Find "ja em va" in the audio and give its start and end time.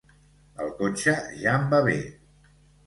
1.43-1.85